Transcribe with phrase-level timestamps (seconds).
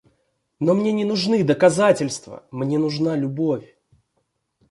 [0.59, 3.77] Но мне не нужны доказательства, мне нужна любовь.